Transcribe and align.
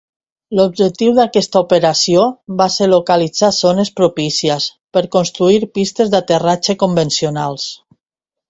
L'objectiu 0.59 1.11
d'aquesta 1.17 1.61
operació 1.65 2.23
va 2.61 2.67
ser 2.77 2.87
localitzar 2.89 3.51
zones 3.59 3.93
propícies 4.01 4.67
per 4.97 5.07
construir 5.17 5.63
pistes 5.79 6.11
d'aterratge 6.15 6.81
convencionals. 6.87 7.73